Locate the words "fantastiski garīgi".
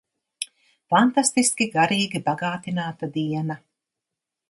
0.93-2.25